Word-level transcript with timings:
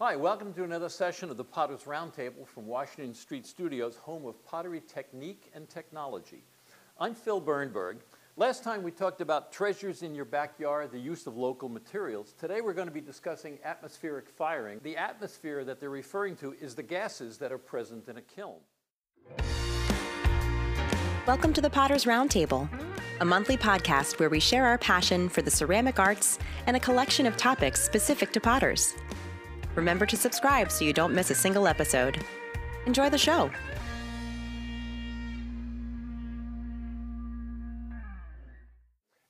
Hi, 0.00 0.14
welcome 0.14 0.52
to 0.52 0.62
another 0.62 0.88
session 0.88 1.28
of 1.28 1.36
the 1.36 1.42
Potter's 1.42 1.82
Roundtable 1.82 2.46
from 2.46 2.68
Washington 2.68 3.12
Street 3.12 3.44
Studios, 3.44 3.96
home 3.96 4.26
of 4.26 4.44
pottery 4.44 4.80
technique 4.86 5.50
and 5.56 5.68
technology. 5.68 6.44
I'm 7.00 7.16
Phil 7.16 7.40
Berneburg. 7.40 7.96
Last 8.36 8.62
time 8.62 8.84
we 8.84 8.92
talked 8.92 9.20
about 9.20 9.50
treasures 9.50 10.04
in 10.04 10.14
your 10.14 10.24
backyard, 10.24 10.92
the 10.92 11.00
use 11.00 11.26
of 11.26 11.36
local 11.36 11.68
materials. 11.68 12.32
Today 12.38 12.60
we're 12.60 12.74
going 12.74 12.86
to 12.86 12.94
be 12.94 13.00
discussing 13.00 13.58
atmospheric 13.64 14.28
firing. 14.28 14.78
The 14.84 14.96
atmosphere 14.96 15.64
that 15.64 15.80
they're 15.80 15.90
referring 15.90 16.36
to 16.36 16.54
is 16.60 16.76
the 16.76 16.84
gases 16.84 17.36
that 17.38 17.50
are 17.50 17.58
present 17.58 18.06
in 18.06 18.18
a 18.18 18.22
kiln. 18.22 18.58
Welcome 21.26 21.52
to 21.54 21.60
the 21.60 21.70
Potter's 21.70 22.04
Roundtable, 22.04 22.68
a 23.20 23.24
monthly 23.24 23.56
podcast 23.56 24.20
where 24.20 24.30
we 24.30 24.38
share 24.38 24.64
our 24.64 24.78
passion 24.78 25.28
for 25.28 25.42
the 25.42 25.50
ceramic 25.50 25.98
arts 25.98 26.38
and 26.68 26.76
a 26.76 26.80
collection 26.80 27.26
of 27.26 27.36
topics 27.36 27.82
specific 27.82 28.32
to 28.34 28.38
potters. 28.40 28.94
Remember 29.78 30.06
to 30.06 30.16
subscribe 30.16 30.72
so 30.72 30.84
you 30.84 30.92
don't 30.92 31.14
miss 31.14 31.30
a 31.30 31.36
single 31.36 31.68
episode. 31.68 32.18
Enjoy 32.86 33.08
the 33.08 33.16
show. 33.16 33.48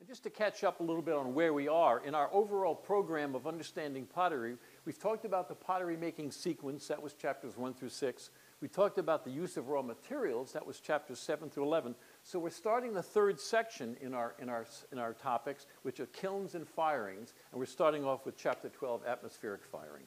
Just 0.06 0.22
to 0.22 0.30
catch 0.30 0.64
up 0.64 0.80
a 0.80 0.82
little 0.82 1.02
bit 1.02 1.16
on 1.16 1.34
where 1.34 1.52
we 1.52 1.68
are, 1.68 2.02
in 2.02 2.14
our 2.14 2.30
overall 2.32 2.74
program 2.74 3.34
of 3.34 3.46
understanding 3.46 4.06
pottery, 4.06 4.56
we've 4.86 4.98
talked 4.98 5.26
about 5.26 5.50
the 5.50 5.54
pottery 5.54 5.98
making 5.98 6.30
sequence, 6.30 6.88
that 6.88 7.02
was 7.02 7.12
chapters 7.12 7.58
1 7.58 7.74
through 7.74 7.90
6. 7.90 8.30
We 8.62 8.68
talked 8.68 8.96
about 8.96 9.26
the 9.26 9.30
use 9.30 9.58
of 9.58 9.68
raw 9.68 9.82
materials, 9.82 10.52
that 10.54 10.66
was 10.66 10.80
chapters 10.80 11.18
7 11.18 11.50
through 11.50 11.64
11. 11.64 11.94
So 12.22 12.38
we're 12.38 12.48
starting 12.48 12.94
the 12.94 13.02
third 13.02 13.38
section 13.38 13.98
in 14.00 14.14
our, 14.14 14.34
in 14.40 14.48
our, 14.48 14.64
in 14.92 14.98
our 14.98 15.12
topics, 15.12 15.66
which 15.82 16.00
are 16.00 16.06
kilns 16.06 16.54
and 16.54 16.66
firings, 16.66 17.34
and 17.52 17.60
we're 17.60 17.66
starting 17.66 18.06
off 18.06 18.24
with 18.24 18.38
chapter 18.38 18.70
12, 18.70 19.02
atmospheric 19.04 19.62
firing. 19.62 20.04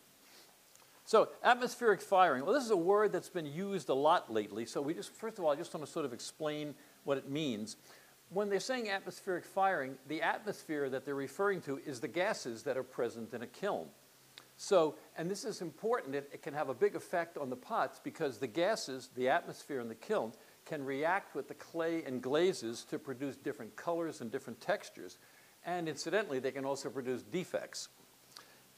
So 1.12 1.28
atmospheric 1.44 2.00
firing, 2.00 2.46
well, 2.46 2.54
this 2.54 2.64
is 2.64 2.72
a 2.72 2.78
word 2.78 3.12
that's 3.12 3.28
been 3.28 3.46
used 3.46 3.90
a 3.90 3.94
lot 3.94 4.32
lately. 4.32 4.66
So 4.66 4.82
we 4.82 4.94
just, 4.94 5.14
first 5.14 5.38
of 5.38 5.44
all, 5.44 5.52
I 5.52 5.58
just 5.58 5.74
want 5.74 5.86
to 5.86 5.92
sort 5.92 6.06
of 6.06 6.14
explain 6.14 6.74
what 7.04 7.18
it 7.18 7.30
means. 7.30 7.76
When 8.30 8.48
they're 8.48 8.62
saying 8.62 8.90
atmospheric 8.90 9.44
firing, 9.44 9.98
the 10.08 10.22
atmosphere 10.22 10.90
that 10.90 11.04
they're 11.04 11.14
referring 11.14 11.60
to 11.64 11.82
is 11.86 12.00
the 12.00 12.08
gases 12.08 12.64
that 12.64 12.78
are 12.78 12.84
present 12.84 13.34
in 13.34 13.42
a 13.42 13.48
kiln. 13.48 13.88
So, 14.56 14.96
and 15.18 15.30
this 15.30 15.44
is 15.44 15.62
important, 15.62 16.16
it, 16.16 16.30
it 16.32 16.44
can 16.44 16.54
have 16.54 16.70
a 16.70 16.74
big 16.74 16.96
effect 16.96 17.38
on 17.38 17.50
the 17.50 17.58
pots 17.58 18.00
because 18.02 18.38
the 18.38 18.48
gases, 18.48 19.10
the 19.18 19.28
atmosphere 19.28 19.82
in 19.82 19.90
the 19.90 19.96
kiln, 19.96 20.32
can 20.64 20.86
react 20.86 21.36
with 21.36 21.50
the 21.50 21.56
clay 21.56 22.04
and 22.06 22.22
glazes 22.22 22.86
to 22.86 22.98
produce 22.98 23.36
different 23.36 23.76
colors 23.76 24.22
and 24.22 24.32
different 24.32 24.62
textures. 24.62 25.18
And 25.66 25.90
incidentally, 25.90 26.40
they 26.40 26.52
can 26.52 26.64
also 26.64 26.90
produce 26.90 27.22
defects. 27.22 27.90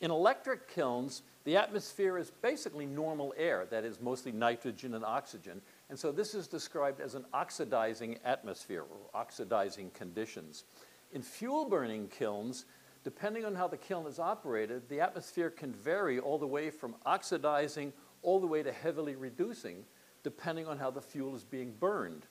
In 0.02 0.10
electric 0.10 0.68
kilns, 0.68 1.22
the 1.46 1.58
atmosphere 1.58 2.18
is 2.18 2.32
basically 2.42 2.86
normal 2.86 3.34
air, 3.38 3.66
that 3.70 3.84
is 3.84 4.00
mostly 4.00 4.32
nitrogen 4.32 4.94
and 4.94 5.04
oxygen. 5.04 5.62
And 5.90 6.00
so 6.00 6.12
this 6.12 6.34
is 6.34 6.48
described 6.48 7.02
as 7.02 7.16
an 7.16 7.26
oxidizing 7.34 8.18
atmosphere 8.24 8.84
or 8.84 8.98
oxidizing 9.14 9.92
conditions. 9.92 10.64
In 11.12 11.22
fuel 11.22 11.66
burning 11.66 12.08
kilns, 12.08 12.66
depending 13.04 13.44
on 13.44 13.56
how 13.56 13.68
the 13.68 13.78
kiln 13.78 14.08
is 14.08 14.20
operated, 14.20 14.88
the 14.88 15.02
atmosphere 15.02 15.50
can 15.50 15.74
vary 15.74 16.20
all 16.20 16.38
the 16.38 16.48
way 16.48 16.70
from 16.70 16.96
oxidizing 17.06 17.92
all 18.22 18.40
the 18.40 18.48
way 18.48 18.64
to 18.64 18.72
heavily 18.72 19.16
reducing, 19.16 19.84
depending 20.24 20.66
on 20.66 20.78
how 20.78 20.90
the 20.90 21.02
fuel 21.02 21.36
is 21.36 21.44
being 21.44 21.74
burned. 21.80 22.26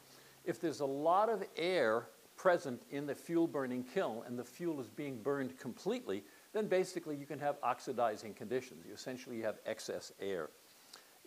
If 0.45 0.59
there's 0.59 0.81
a 0.81 0.87
lot 0.87 1.29
of 1.29 1.45
air 1.57 2.07
present 2.37 2.83
in 2.91 3.07
the 3.07 3.15
fuel 3.15 3.47
burning 3.47 3.85
kiln 3.85 4.23
and 4.27 4.39
the 4.39 4.45
fuel 4.45 4.81
is 4.81 4.89
being 4.89 5.23
burned 5.23 5.59
completely, 5.59 6.25
then 6.53 6.67
basically 6.67 7.17
you 7.17 7.27
can 7.27 7.39
have 7.39 7.57
oxidizing 7.63 8.35
conditions. 8.35 8.85
You 8.87 8.95
essentially 8.95 9.41
have 9.43 9.57
excess 9.67 10.13
air. 10.21 10.51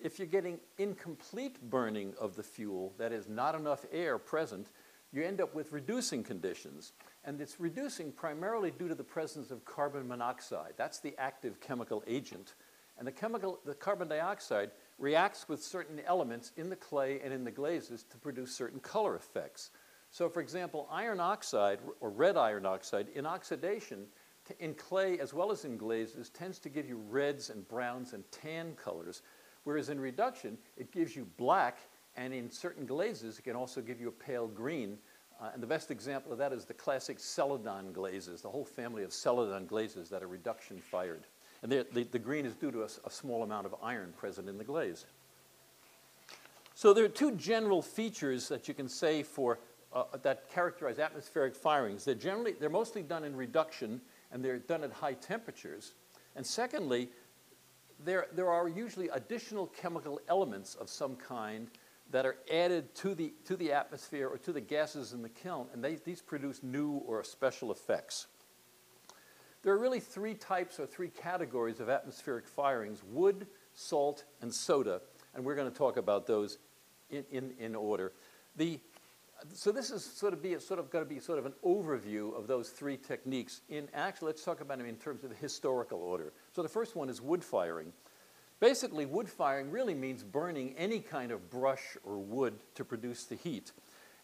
If 0.01 0.19
you're 0.19 0.27
getting 0.27 0.59
incomplete 0.77 1.61
burning 1.69 2.13
of 2.19 2.35
the 2.35 2.43
fuel, 2.43 2.93
that 2.97 3.11
is 3.11 3.27
not 3.27 3.55
enough 3.55 3.85
air 3.91 4.17
present, 4.17 4.67
you 5.13 5.23
end 5.23 5.39
up 5.39 5.55
with 5.55 5.71
reducing 5.71 6.23
conditions. 6.23 6.91
And 7.23 7.39
it's 7.39 7.59
reducing 7.59 8.11
primarily 8.11 8.71
due 8.71 8.89
to 8.89 8.95
the 8.95 9.03
presence 9.03 9.51
of 9.51 9.63
carbon 9.63 10.07
monoxide. 10.07 10.73
That's 10.77 10.99
the 10.99 11.15
active 11.17 11.61
chemical 11.61 12.03
agent. 12.05 12.53
And 12.97 13.07
the, 13.07 13.11
chemical, 13.11 13.59
the 13.65 13.73
carbon 13.73 14.07
dioxide 14.07 14.71
reacts 14.99 15.49
with 15.49 15.63
certain 15.63 16.01
elements 16.05 16.51
in 16.57 16.69
the 16.69 16.75
clay 16.75 17.19
and 17.23 17.33
in 17.33 17.43
the 17.43 17.51
glazes 17.51 18.03
to 18.03 18.17
produce 18.17 18.55
certain 18.55 18.79
color 18.79 19.15
effects. 19.15 19.71
So 20.11 20.29
for 20.29 20.41
example, 20.41 20.87
iron 20.91 21.19
oxide, 21.19 21.79
or 21.99 22.09
red 22.09 22.37
iron 22.37 22.65
oxide, 22.65 23.07
in 23.15 23.25
oxidation 23.25 24.05
in 24.59 24.73
clay 24.73 25.19
as 25.19 25.33
well 25.33 25.51
as 25.51 25.65
in 25.65 25.77
glazes 25.77 26.29
tends 26.29 26.59
to 26.59 26.69
give 26.69 26.87
you 26.87 26.97
reds 27.09 27.49
and 27.49 27.67
browns 27.67 28.13
and 28.13 28.23
tan 28.31 28.75
colors, 28.75 29.21
whereas 29.63 29.89
in 29.89 29.99
reduction 29.99 30.57
it 30.77 30.91
gives 30.91 31.15
you 31.15 31.27
black 31.37 31.77
and 32.15 32.33
in 32.33 32.49
certain 32.49 32.85
glazes 32.85 33.39
it 33.39 33.43
can 33.43 33.55
also 33.55 33.81
give 33.81 33.99
you 33.99 34.07
a 34.07 34.11
pale 34.11 34.47
green. 34.47 34.97
Uh, 35.41 35.49
and 35.53 35.61
the 35.61 35.67
best 35.67 35.91
example 35.91 36.31
of 36.31 36.37
that 36.37 36.53
is 36.53 36.63
the 36.65 36.73
classic 36.73 37.19
Celadon 37.19 37.91
glazes, 37.91 38.41
the 38.41 38.49
whole 38.49 38.65
family 38.65 39.03
of 39.03 39.11
Celadon 39.11 39.65
glazes 39.65 40.09
that 40.09 40.23
are 40.23 40.27
reduction 40.27 40.79
fired. 40.79 41.25
And 41.61 41.71
the, 41.71 42.07
the 42.11 42.19
green 42.19 42.45
is 42.45 42.55
due 42.55 42.71
to 42.71 42.83
a, 42.83 42.89
a 43.05 43.09
small 43.09 43.43
amount 43.43 43.65
of 43.65 43.75
iron 43.81 44.13
present 44.17 44.47
in 44.47 44.57
the 44.57 44.63
glaze. 44.63 45.05
So 46.75 46.93
there 46.93 47.05
are 47.05 47.09
two 47.09 47.31
general 47.31 47.81
features 47.81 48.47
that 48.49 48.67
you 48.67 48.73
can 48.73 48.87
say 48.87 49.23
for 49.23 49.59
uh, 49.93 50.03
that 50.23 50.49
characterize 50.51 50.99
atmospheric 50.99 51.55
firings. 51.55 52.03
They're 52.03 52.15
generally, 52.15 52.51
they're 52.51 52.69
mostly 52.69 53.01
done 53.01 53.23
in 53.23 53.35
reduction 53.35 54.01
and 54.31 54.43
they're 54.43 54.59
done 54.59 54.83
at 54.83 54.91
high 54.91 55.13
temperatures. 55.13 55.93
And 56.35 56.45
secondly, 56.45 57.09
there, 58.03 58.27
there 58.33 58.49
are 58.49 58.67
usually 58.67 59.09
additional 59.09 59.67
chemical 59.67 60.19
elements 60.27 60.75
of 60.75 60.89
some 60.89 61.15
kind 61.15 61.69
that 62.11 62.25
are 62.25 62.37
added 62.51 62.93
to 62.95 63.15
the, 63.15 63.33
to 63.45 63.55
the 63.55 63.71
atmosphere 63.71 64.27
or 64.27 64.37
to 64.37 64.53
the 64.53 64.61
gases 64.61 65.13
in 65.13 65.21
the 65.21 65.29
kiln, 65.29 65.67
and 65.73 65.83
they, 65.83 65.95
these 65.95 66.21
produce 66.21 66.61
new 66.61 67.01
or 67.07 67.23
special 67.23 67.71
effects. 67.71 68.27
There 69.63 69.73
are 69.73 69.79
really 69.79 69.99
three 69.99 70.35
types 70.35 70.79
or 70.79 70.85
three 70.85 71.09
categories 71.09 71.79
of 71.79 71.89
atmospheric 71.89 72.47
firings, 72.47 73.01
wood, 73.03 73.47
salt, 73.73 74.23
and 74.41 74.53
soda, 74.53 75.01
and 75.33 75.43
we're 75.43 75.55
going 75.55 75.71
to 75.71 75.75
talk 75.75 75.97
about 75.97 76.27
those 76.27 76.59
in, 77.09 77.25
in, 77.31 77.53
in 77.59 77.75
order. 77.75 78.13
The 78.55 78.79
so 79.53 79.71
this 79.71 79.91
is 79.91 80.03
sort 80.03 80.33
of 80.33 80.41
be 80.41 80.57
sort 80.59 80.79
of 80.79 80.89
going 80.89 81.03
to 81.03 81.09
be 81.09 81.19
sort 81.19 81.39
of 81.39 81.45
an 81.45 81.53
overview 81.63 82.37
of 82.37 82.47
those 82.47 82.69
three 82.69 82.97
techniques. 82.97 83.61
In 83.69 83.87
actually, 83.93 84.27
let's 84.27 84.43
talk 84.43 84.61
about 84.61 84.77
them 84.77 84.87
in 84.87 84.95
terms 84.95 85.23
of 85.23 85.29
the 85.29 85.35
historical 85.35 85.99
order. 85.99 86.33
So 86.53 86.61
the 86.63 86.69
first 86.69 86.95
one 86.95 87.09
is 87.09 87.21
wood 87.21 87.43
firing. 87.43 87.91
Basically, 88.59 89.05
wood 89.05 89.29
firing 89.29 89.69
really 89.69 89.93
means 89.93 90.23
burning 90.23 90.73
any 90.77 90.99
kind 90.99 91.31
of 91.31 91.49
brush 91.49 91.97
or 92.03 92.17
wood 92.17 92.53
to 92.75 92.85
produce 92.85 93.25
the 93.25 93.35
heat. 93.35 93.71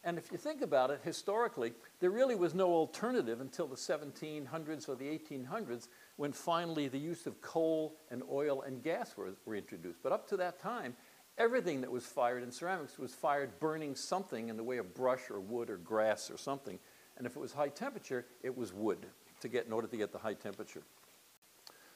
And 0.03 0.17
if 0.17 0.31
you 0.31 0.37
think 0.37 0.61
about 0.61 0.89
it, 0.89 1.01
historically, 1.03 1.73
there 1.99 2.09
really 2.09 2.33
was 2.33 2.55
no 2.55 2.71
alternative 2.73 3.39
until 3.39 3.67
the 3.67 3.75
1700s 3.75 4.89
or 4.89 4.95
the 4.95 5.05
1800s 5.05 5.89
when 6.15 6.31
finally 6.31 6.87
the 6.87 6.97
use 6.97 7.27
of 7.27 7.39
coal 7.41 7.97
and 8.09 8.23
oil 8.31 8.63
and 8.63 8.81
gas 8.81 9.15
were, 9.15 9.33
were 9.45 9.55
introduced. 9.55 9.99
But 10.01 10.11
up 10.11 10.27
to 10.29 10.37
that 10.37 10.59
time, 10.59 10.95
everything 11.37 11.81
that 11.81 11.91
was 11.91 12.05
fired 12.05 12.43
in 12.43 12.51
ceramics 12.51 12.97
was 12.97 13.13
fired 13.13 13.59
burning 13.59 13.95
something 13.95 14.49
in 14.49 14.57
the 14.57 14.63
way 14.63 14.77
of 14.77 14.93
brush 14.93 15.29
or 15.29 15.39
wood 15.39 15.69
or 15.69 15.77
grass 15.77 16.29
or 16.29 16.37
something. 16.37 16.79
And 17.17 17.27
if 17.27 17.35
it 17.35 17.39
was 17.39 17.53
high 17.53 17.69
temperature, 17.69 18.25
it 18.41 18.55
was 18.55 18.73
wood 18.73 19.05
to 19.41 19.47
get, 19.47 19.65
in 19.65 19.73
order 19.73 19.87
to 19.87 19.97
get 19.97 20.11
the 20.11 20.19
high 20.19 20.33
temperature. 20.33 20.83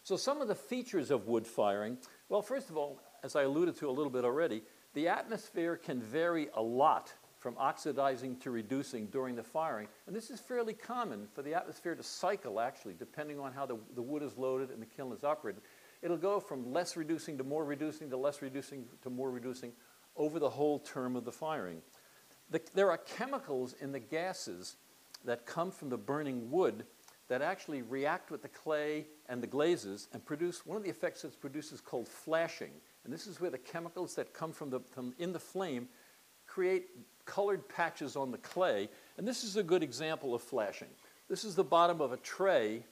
So 0.03 0.17
some 0.17 0.41
of 0.41 0.47
the 0.47 0.55
features 0.55 1.09
of 1.09 1.27
wood 1.27 1.47
firing, 1.47 1.97
well, 2.29 2.41
first 2.41 2.69
of 2.69 2.77
all, 2.77 2.99
as 3.23 3.35
I 3.35 3.43
alluded 3.43 3.77
to 3.77 3.89
a 3.89 3.91
little 3.91 4.11
bit 4.11 4.23
already, 4.23 4.61
the 4.93 5.07
atmosphere 5.07 5.77
can 5.77 5.99
vary 5.99 6.47
a 6.53 6.61
lot 6.61 7.11
from 7.39 7.55
oxidizing 7.57 8.37
to 8.37 8.49
reducing 8.49 9.05
during 9.07 9.35
the 9.35 9.43
firing. 9.43 9.87
And 10.07 10.15
this 10.15 10.31
is 10.31 10.39
fairly 10.39 10.73
common 10.73 11.27
for 11.33 11.41
the 11.43 11.53
atmosphere 11.53 11.93
to 11.93 12.01
cycle, 12.01 12.59
actually, 12.59 12.95
depending 12.97 13.39
on 13.39 13.53
how 13.53 13.65
the, 13.65 13.77
the 13.93 14.01
wood 14.01 14.23
is 14.23 14.35
loaded 14.37 14.71
and 14.71 14.81
the 14.81 14.87
kiln 14.87 15.13
is 15.13 15.23
operated. 15.23 15.61
It'll 16.05 16.17
go 16.17 16.39
from 16.39 16.71
less 16.71 16.95
reducing 16.95 17.35
to 17.39 17.43
more 17.43 17.65
reducing 17.65 18.11
to 18.11 18.17
less 18.17 18.43
reducing 18.43 18.85
to 19.01 19.09
more 19.09 19.31
reducing 19.31 19.71
over 20.15 20.37
the 20.37 20.51
whole 20.51 20.77
term 20.77 21.15
of 21.15 21.25
the 21.25 21.31
firing. 21.31 21.81
The, 22.51 22.61
there 22.75 22.91
are 22.91 22.99
chemicals 22.99 23.73
in 23.81 23.91
the 23.91 23.99
gases 23.99 24.75
that 25.25 25.47
come 25.47 25.71
from 25.71 25.89
the 25.89 25.97
burning 25.97 26.51
wood 26.51 26.85
that 27.27 27.41
actually 27.41 27.81
react 27.81 28.29
with 28.29 28.43
the 28.43 28.47
clay 28.47 29.07
and 29.29 29.41
the 29.41 29.47
glazes 29.47 30.07
and 30.13 30.23
produce 30.23 30.63
one 30.63 30.77
of 30.77 30.83
the 30.83 30.91
effects 30.91 31.23
that's 31.23 31.35
produced 31.35 31.73
is 31.73 31.81
called 31.81 32.07
flashing. 32.07 32.69
And 33.03 33.11
this 33.11 33.25
is 33.25 33.41
where 33.41 33.49
the 33.49 33.57
chemicals 33.57 34.13
that 34.13 34.31
come 34.31 34.51
from, 34.51 34.69
the, 34.69 34.81
from 34.91 35.15
in 35.17 35.33
the 35.33 35.39
flame 35.39 35.87
create 36.45 36.89
colored 37.25 37.67
patches 37.67 38.15
on 38.15 38.29
the 38.29 38.37
clay. 38.37 38.89
And 39.17 39.27
this 39.27 39.43
is 39.43 39.57
a 39.57 39.63
good 39.63 39.81
example 39.81 40.35
of 40.35 40.43
flashing. 40.43 40.89
This 41.27 41.43
is 41.43 41.55
the 41.55 41.63
bottom 41.63 41.99
of 41.99 42.11
a 42.11 42.17
tray 42.17 42.83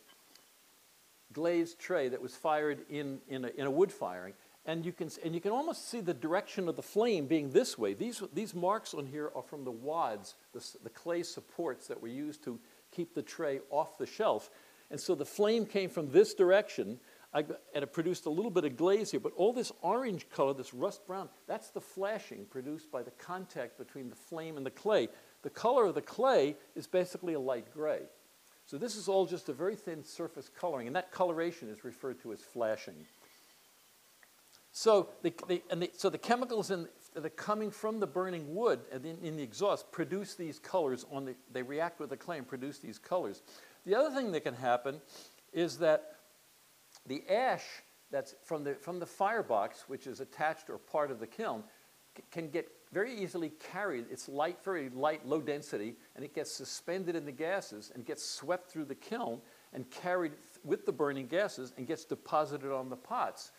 glazed 1.33 1.79
tray 1.79 2.09
that 2.09 2.21
was 2.21 2.35
fired 2.35 2.85
in, 2.89 3.19
in, 3.27 3.45
a, 3.45 3.49
in 3.49 3.65
a 3.65 3.71
wood 3.71 3.91
firing. 3.91 4.33
And 4.65 4.85
you, 4.85 4.93
can, 4.93 5.09
and 5.25 5.35
you 5.35 5.41
can 5.41 5.51
almost 5.51 5.89
see 5.89 5.99
the 5.99 6.13
direction 6.13 6.69
of 6.69 6.77
the 6.77 6.81
flame 6.81 7.27
being 7.27 7.49
this 7.49 7.77
way. 7.77 7.93
These, 7.93 8.23
these 8.33 8.55
marks 8.55 8.93
on 8.93 9.05
here 9.05 9.29
are 9.35 9.41
from 9.41 9.65
the 9.65 9.71
wads, 9.71 10.35
the, 10.53 10.65
the 10.83 10.89
clay 10.89 11.23
supports 11.23 11.87
that 11.87 12.01
were 12.01 12.07
used 12.07 12.43
to 12.45 12.59
keep 12.91 13.13
the 13.13 13.21
tray 13.21 13.59
off 13.69 13.97
the 13.97 14.05
shelf. 14.05 14.49
And 14.89 14.99
so 14.99 15.15
the 15.15 15.25
flame 15.25 15.65
came 15.65 15.89
from 15.89 16.11
this 16.11 16.33
direction 16.33 16.99
I, 17.33 17.39
and 17.73 17.83
it 17.83 17.91
produced 17.91 18.25
a 18.27 18.29
little 18.29 18.51
bit 18.51 18.63
of 18.63 18.77
glaze 18.77 19.11
here, 19.11 19.19
but 19.19 19.33
all 19.35 19.53
this 19.53 19.71
orange 19.81 20.29
color, 20.29 20.53
this 20.53 20.73
rust 20.73 21.05
brown, 21.07 21.29
that's 21.47 21.69
the 21.69 21.81
flashing 21.81 22.45
produced 22.45 22.91
by 22.91 23.01
the 23.01 23.11
contact 23.11 23.77
between 23.77 24.09
the 24.09 24.15
flame 24.15 24.55
and 24.55 24.65
the 24.65 24.71
clay. 24.71 25.09
The 25.41 25.49
color 25.49 25.85
of 25.85 25.95
the 25.95 26.01
clay 26.01 26.55
is 26.75 26.85
basically 26.85 27.33
a 27.33 27.39
light 27.39 27.73
gray. 27.73 28.01
So 28.65 28.77
this 28.77 28.95
is 28.95 29.07
all 29.07 29.25
just 29.25 29.49
a 29.49 29.53
very 29.53 29.75
thin 29.75 30.03
surface 30.03 30.49
coloring, 30.49 30.87
and 30.87 30.95
that 30.95 31.11
coloration 31.11 31.69
is 31.69 31.83
referred 31.83 32.21
to 32.21 32.31
as 32.31 32.39
flashing. 32.39 32.95
So 34.71 35.09
the, 35.21 35.33
the, 35.47 35.61
the 35.75 35.91
so 35.95 36.09
the 36.09 36.17
chemicals 36.17 36.71
in, 36.71 36.87
that 37.13 37.25
are 37.25 37.29
coming 37.29 37.69
from 37.69 37.99
the 37.99 38.07
burning 38.07 38.55
wood 38.55 38.79
and 38.91 39.05
in, 39.05 39.17
in 39.21 39.37
the 39.37 39.43
exhaust 39.43 39.91
produce 39.91 40.33
these 40.33 40.57
colors 40.57 41.05
on 41.11 41.25
the, 41.25 41.35
they 41.51 41.61
react 41.61 41.99
with 41.99 42.09
the 42.09 42.17
clay 42.17 42.37
and 42.37 42.47
produce 42.47 42.79
these 42.79 42.97
colors. 42.97 43.43
The 43.85 43.93
other 43.93 44.09
thing 44.15 44.31
that 44.31 44.41
can 44.41 44.55
happen 44.55 44.99
is 45.51 45.77
that 45.77 46.15
the 47.05 47.23
ash 47.29 47.63
that's 48.09 48.33
from 48.43 48.63
the, 48.63 48.75
from 48.75 48.99
the 48.99 49.05
firebox, 49.05 49.85
which 49.87 50.07
is 50.07 50.19
attached 50.19 50.69
or 50.69 50.77
part 50.77 51.11
of 51.11 51.19
the 51.19 51.27
kiln, 51.27 51.63
can 52.31 52.49
get 52.49 52.67
very 52.93 53.13
easily 53.13 53.51
carried. 53.71 54.05
It's 54.11 54.29
light, 54.29 54.63
very 54.63 54.89
light, 54.89 55.25
low 55.27 55.41
density, 55.41 55.95
and 56.15 56.23
it 56.23 56.35
gets 56.35 56.51
suspended 56.51 57.15
in 57.15 57.25
the 57.25 57.31
gases 57.31 57.91
and 57.93 58.05
gets 58.05 58.23
swept 58.23 58.71
through 58.71 58.85
the 58.85 58.95
kiln 58.95 59.41
and 59.73 59.89
carried 59.89 60.33
with 60.63 60.85
the 60.85 60.91
burning 60.91 61.27
gases 61.27 61.73
and 61.77 61.87
gets 61.87 62.05
deposited 62.05 62.71
on 62.71 62.89
the 62.89 62.95
pots. 62.95 63.51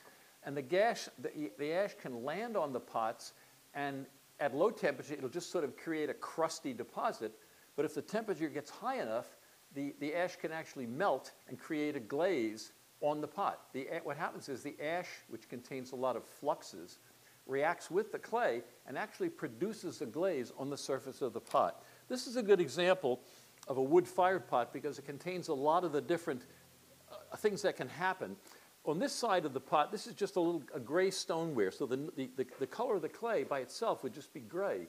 And 0.45 0.57
the, 0.57 0.63
gas, 0.63 1.09
the, 1.19 1.51
the 1.59 1.73
ash 1.73 1.95
can 2.01 2.25
land 2.25 2.57
on 2.57 2.73
the 2.73 2.81
pots, 2.81 3.33
and 3.75 4.07
at 4.41 4.55
low 4.55 4.71
temperature, 4.71 5.15
it'll 5.15 5.29
just 5.29 5.51
sort 5.51 5.65
of 5.65 5.77
create 5.77 6.11
a 6.11 6.15
crusty 6.15 6.73
deposit. 6.73 7.33
But 7.77 7.85
if 7.85 7.95
the 7.95 8.03
temperature 8.03 8.49
gets 8.49 8.71
high 8.71 9.01
enough, 9.01 9.37
the, 9.75 9.95
the 10.01 10.15
ash 10.15 10.37
can 10.37 10.53
actually 10.53 10.87
melt 10.87 11.33
and 11.49 11.59
create 11.59 11.97
a 11.97 12.01
glaze 12.01 12.73
on 13.01 13.21
the 13.21 13.29
pot. 13.29 13.67
The, 13.73 13.89
what 14.05 14.17
happens 14.17 14.49
is 14.49 14.63
the 14.63 14.77
ash, 14.83 15.09
which 15.29 15.49
contains 15.49 15.93
a 15.93 15.97
lot 15.97 16.17
of 16.17 16.25
fluxes, 16.25 16.99
reacts 17.47 17.91
with 17.91 18.13
the 18.13 18.19
clay 18.19 18.63
and 18.87 18.97
actually 18.97 19.29
produces 19.29 20.01
a 20.01 20.07
glaze 20.07 20.53
on 20.59 20.71
the 20.71 20.77
surface 20.77 21.23
of 21.23 21.33
the 21.33 21.41
pot. 21.41 21.83
This 22.09 22.27
is 22.27 22.37
a 22.37 22.43
good 22.43 22.61
example 22.61 23.21
of 23.69 23.77
a 23.77 23.83
wood-fired 23.83 24.49
pot 24.49 24.73
because 24.73 24.99
it 24.99 25.05
contains 25.05 25.49
a 25.49 25.55
lot 25.55 25.85
of 25.85 25.93
the 25.93 26.01
different 26.01 26.43
uh, 27.11 27.37
things 27.37 27.63
that 27.63 27.77
can 27.77 27.89
happen. 27.89 28.37
On 28.85 28.99
this 28.99 29.13
side 29.13 29.47
of 29.47 29.55
the 29.55 29.61
pot, 29.61 29.91
this 29.91 30.07
is 30.07 30.15
just 30.15 30.37
a 30.37 30.41
little 30.41 30.63
a 30.75 30.81
gray 30.81 31.11
stoneware, 31.11 31.71
so 31.71 31.87
the, 31.87 31.97
the, 32.17 32.31
the, 32.37 32.47
the 32.59 32.67
color 32.67 32.97
of 32.97 33.03
the 33.03 33.09
clay 33.09 33.43
by 33.43 33.61
itself 33.61 34.03
would 34.03 34.13
just 34.13 34.35
be 34.35 34.41
gray. 34.41 34.87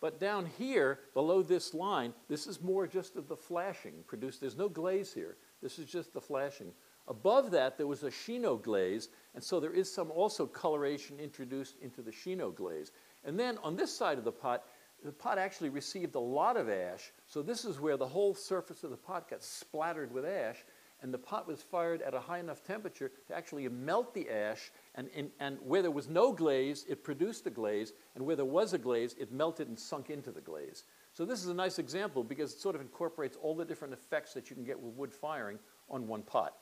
But 0.00 0.18
down 0.20 0.46
here, 0.58 1.00
below 1.14 1.42
this 1.42 1.72
line, 1.72 2.12
this 2.28 2.46
is 2.46 2.60
more 2.60 2.86
just 2.86 3.16
of 3.16 3.28
the 3.28 3.36
flashing 3.36 3.94
produced. 4.06 4.40
There's 4.40 4.56
no 4.56 4.68
glaze 4.68 5.12
here. 5.12 5.36
This 5.62 5.78
is 5.78 5.86
just 5.86 6.12
the 6.12 6.20
flashing. 6.20 6.72
Above 7.06 7.50
that, 7.50 7.76
there 7.76 7.86
was 7.86 8.02
a 8.02 8.10
Shino 8.10 8.60
glaze, 8.60 9.08
and 9.34 9.44
so 9.44 9.60
there 9.60 9.72
is 9.72 9.92
some 9.92 10.10
also 10.10 10.46
coloration 10.46 11.20
introduced 11.20 11.76
into 11.82 12.00
the 12.00 12.10
Shino 12.10 12.54
glaze. 12.54 12.92
And 13.24 13.38
then 13.38 13.58
on 13.62 13.76
this 13.76 13.94
side 13.94 14.16
of 14.16 14.24
the 14.24 14.32
pot, 14.32 14.64
the 15.04 15.12
pot 15.12 15.36
actually 15.36 15.68
received 15.68 16.14
a 16.14 16.20
lot 16.20 16.56
of 16.56 16.70
ash, 16.70 17.12
so 17.26 17.42
this 17.42 17.66
is 17.66 17.78
where 17.78 17.98
the 17.98 18.06
whole 18.06 18.34
surface 18.34 18.84
of 18.84 18.90
the 18.90 18.96
pot 18.96 19.28
got 19.28 19.42
splattered 19.42 20.12
with 20.12 20.24
ash, 20.24 20.64
and 21.02 21.12
the 21.12 21.18
pot 21.18 21.46
was 21.46 21.60
fired 21.60 22.00
at 22.00 22.14
a 22.14 22.20
high 22.20 22.38
enough 22.38 22.64
temperature 22.64 23.12
to 23.26 23.36
actually 23.36 23.68
melt 23.68 24.14
the 24.14 24.30
ash, 24.30 24.72
and, 24.94 25.10
and, 25.14 25.30
and 25.40 25.58
where 25.60 25.82
there 25.82 25.90
was 25.90 26.08
no 26.08 26.32
glaze, 26.32 26.86
it 26.88 27.04
produced 27.04 27.46
a 27.46 27.50
glaze, 27.50 27.92
and 28.14 28.24
where 28.24 28.36
there 28.36 28.46
was 28.46 28.72
a 28.72 28.78
glaze, 28.78 29.14
it 29.18 29.30
melted 29.30 29.68
and 29.68 29.78
sunk 29.78 30.08
into 30.08 30.30
the 30.30 30.40
glaze. 30.40 30.84
So 31.12 31.26
this 31.26 31.42
is 31.42 31.48
a 31.48 31.54
nice 31.54 31.78
example 31.78 32.24
because 32.24 32.54
it 32.54 32.60
sort 32.60 32.74
of 32.74 32.80
incorporates 32.80 33.36
all 33.42 33.54
the 33.54 33.64
different 33.66 33.92
effects 33.92 34.32
that 34.32 34.48
you 34.48 34.56
can 34.56 34.64
get 34.64 34.80
with 34.80 34.94
wood 34.94 35.12
firing 35.12 35.58
on 35.90 36.08
one 36.08 36.22
pot. 36.22 36.54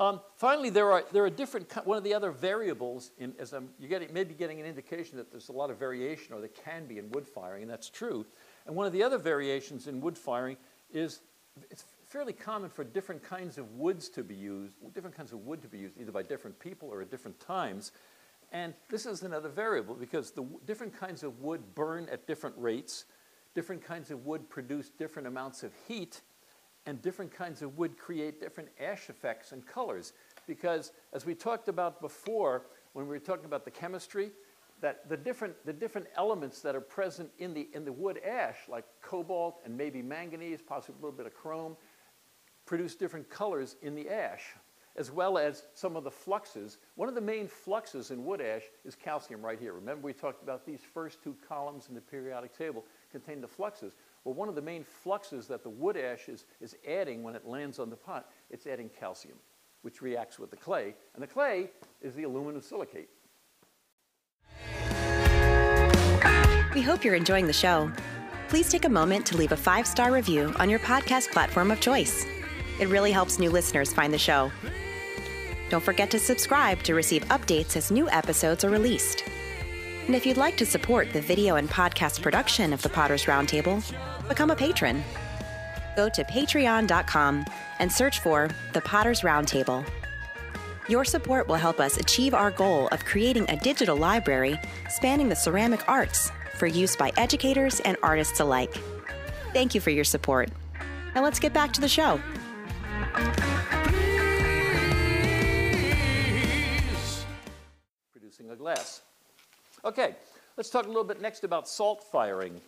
Um, 0.00 0.22
finally, 0.36 0.70
there 0.70 0.90
are, 0.90 1.04
there 1.12 1.24
are 1.24 1.30
different, 1.30 1.70
one 1.86 1.98
of 1.98 2.04
the 2.04 2.14
other 2.14 2.30
variables, 2.30 3.10
in, 3.18 3.34
as 3.38 3.52
I'm, 3.52 3.68
you're 3.78 3.90
getting, 3.90 4.10
maybe 4.14 4.32
getting 4.32 4.58
an 4.58 4.64
indication 4.64 5.18
that 5.18 5.30
there's 5.30 5.50
a 5.50 5.52
lot 5.52 5.70
of 5.70 5.78
variation, 5.78 6.32
or 6.32 6.40
there 6.40 6.48
can 6.48 6.86
be 6.86 6.96
in 6.96 7.10
wood 7.10 7.26
firing, 7.26 7.62
and 7.62 7.70
that's 7.70 7.90
true. 7.90 8.24
And 8.66 8.74
one 8.74 8.86
of 8.86 8.94
the 8.94 9.02
other 9.02 9.18
variations 9.18 9.88
in 9.88 10.00
wood 10.00 10.16
firing 10.16 10.56
is 10.90 11.20
it's 11.70 11.84
fairly 12.06 12.32
common 12.32 12.70
for 12.70 12.82
different 12.82 13.22
kinds 13.22 13.58
of 13.58 13.72
woods 13.72 14.08
to 14.10 14.24
be 14.24 14.34
used, 14.34 14.72
different 14.94 15.14
kinds 15.14 15.34
of 15.34 15.44
wood 15.44 15.60
to 15.60 15.68
be 15.68 15.76
used, 15.76 16.00
either 16.00 16.12
by 16.12 16.22
different 16.22 16.58
people 16.58 16.88
or 16.88 17.02
at 17.02 17.10
different 17.10 17.38
times. 17.38 17.92
And 18.52 18.72
this 18.88 19.04
is 19.04 19.22
another 19.22 19.50
variable 19.50 19.94
because 19.94 20.30
the 20.30 20.46
different 20.66 20.98
kinds 20.98 21.22
of 21.22 21.40
wood 21.42 21.60
burn 21.74 22.08
at 22.10 22.26
different 22.26 22.56
rates. 22.58 23.04
Different 23.54 23.84
kinds 23.84 24.10
of 24.10 24.24
wood 24.24 24.48
produce 24.48 24.88
different 24.88 25.28
amounts 25.28 25.62
of 25.62 25.72
heat 25.86 26.22
and 26.86 27.00
different 27.02 27.32
kinds 27.32 27.62
of 27.62 27.76
wood 27.76 27.98
create 27.98 28.40
different 28.40 28.68
ash 28.80 29.10
effects 29.10 29.52
and 29.52 29.66
colors. 29.66 30.12
Because 30.46 30.92
as 31.12 31.26
we 31.26 31.34
talked 31.34 31.68
about 31.68 32.00
before, 32.00 32.62
when 32.92 33.06
we 33.06 33.10
were 33.10 33.18
talking 33.18 33.44
about 33.44 33.64
the 33.64 33.70
chemistry, 33.70 34.30
that 34.80 35.08
the 35.08 35.16
different, 35.16 35.54
the 35.66 35.72
different 35.72 36.06
elements 36.16 36.60
that 36.62 36.74
are 36.74 36.80
present 36.80 37.30
in 37.38 37.52
the, 37.52 37.68
in 37.74 37.84
the 37.84 37.92
wood 37.92 38.18
ash, 38.26 38.56
like 38.68 38.84
cobalt 39.02 39.60
and 39.64 39.76
maybe 39.76 40.02
manganese, 40.02 40.60
possibly 40.62 40.94
a 40.98 41.04
little 41.04 41.16
bit 41.16 41.26
of 41.26 41.34
chrome, 41.34 41.76
produce 42.64 42.94
different 42.94 43.28
colors 43.28 43.76
in 43.82 43.94
the 43.94 44.08
ash, 44.08 44.54
as 44.96 45.10
well 45.10 45.36
as 45.36 45.64
some 45.74 45.96
of 45.96 46.04
the 46.04 46.10
fluxes. 46.10 46.78
One 46.94 47.08
of 47.08 47.14
the 47.14 47.20
main 47.20 47.46
fluxes 47.46 48.10
in 48.10 48.24
wood 48.24 48.40
ash 48.40 48.62
is 48.84 48.94
calcium 48.94 49.44
right 49.44 49.58
here. 49.58 49.74
Remember 49.74 50.06
we 50.06 50.12
talked 50.12 50.42
about 50.42 50.64
these 50.64 50.80
first 50.94 51.22
two 51.22 51.36
columns 51.46 51.88
in 51.88 51.94
the 51.94 52.00
periodic 52.00 52.56
table 52.56 52.84
contain 53.12 53.40
the 53.40 53.48
fluxes. 53.48 53.92
Well, 54.24 54.34
one 54.34 54.48
of 54.48 54.54
the 54.54 54.62
main 54.62 54.84
fluxes 54.84 55.46
that 55.46 55.62
the 55.62 55.70
wood 55.70 55.96
ash 55.96 56.28
is, 56.28 56.44
is 56.60 56.76
adding 56.86 57.22
when 57.22 57.34
it 57.34 57.46
lands 57.46 57.78
on 57.78 57.88
the 57.88 57.96
pot, 57.96 58.28
it's 58.50 58.66
adding 58.66 58.90
calcium, 58.90 59.38
which 59.82 60.02
reacts 60.02 60.38
with 60.38 60.50
the 60.50 60.56
clay. 60.56 60.94
And 61.14 61.22
the 61.22 61.26
clay 61.26 61.70
is 62.02 62.14
the 62.14 62.24
aluminum 62.24 62.60
silicate. 62.60 63.08
We 66.74 66.82
hope 66.82 67.04
you're 67.04 67.14
enjoying 67.14 67.46
the 67.46 67.52
show. 67.52 67.90
Please 68.48 68.70
take 68.70 68.84
a 68.84 68.88
moment 68.88 69.26
to 69.26 69.36
leave 69.36 69.52
a 69.52 69.56
five 69.56 69.86
star 69.86 70.12
review 70.12 70.52
on 70.58 70.68
your 70.68 70.80
podcast 70.80 71.30
platform 71.32 71.70
of 71.70 71.80
choice. 71.80 72.26
It 72.78 72.88
really 72.88 73.12
helps 73.12 73.38
new 73.38 73.50
listeners 73.50 73.92
find 73.92 74.12
the 74.12 74.18
show. 74.18 74.52
Don't 75.70 75.82
forget 75.82 76.10
to 76.10 76.18
subscribe 76.18 76.82
to 76.82 76.94
receive 76.94 77.24
updates 77.26 77.76
as 77.76 77.90
new 77.90 78.08
episodes 78.10 78.64
are 78.64 78.70
released. 78.70 79.24
And 80.10 80.16
if 80.16 80.26
you'd 80.26 80.36
like 80.36 80.56
to 80.56 80.66
support 80.66 81.12
the 81.12 81.20
video 81.20 81.54
and 81.54 81.70
podcast 81.70 82.20
production 82.20 82.72
of 82.72 82.82
the 82.82 82.88
Potter's 82.88 83.26
Roundtable, 83.26 83.80
become 84.28 84.50
a 84.50 84.56
patron. 84.56 85.04
Go 85.94 86.08
to 86.08 86.24
patreon.com 86.24 87.44
and 87.78 87.92
search 87.92 88.18
for 88.18 88.50
the 88.72 88.80
Potter's 88.80 89.20
Roundtable. 89.20 89.88
Your 90.88 91.04
support 91.04 91.46
will 91.46 91.54
help 91.54 91.78
us 91.78 91.96
achieve 91.96 92.34
our 92.34 92.50
goal 92.50 92.88
of 92.88 93.04
creating 93.04 93.48
a 93.48 93.56
digital 93.56 93.96
library 93.96 94.58
spanning 94.88 95.28
the 95.28 95.36
ceramic 95.36 95.88
arts 95.88 96.32
for 96.56 96.66
use 96.66 96.96
by 96.96 97.12
educators 97.16 97.78
and 97.78 97.96
artists 98.02 98.40
alike. 98.40 98.74
Thank 99.52 99.76
you 99.76 99.80
for 99.80 99.90
your 99.90 100.02
support. 100.02 100.50
Now 101.14 101.22
let's 101.22 101.38
get 101.38 101.52
back 101.52 101.72
to 101.74 101.80
the 101.80 101.88
show. 101.88 102.20
Producing 108.12 108.50
a 108.50 108.56
glass. 108.56 109.02
Okay, 109.82 110.14
let's 110.58 110.68
talk 110.68 110.84
a 110.84 110.88
little 110.88 111.04
bit 111.04 111.22
next 111.22 111.42
about 111.42 111.66
salt 111.66 112.04
firing. 112.12 112.60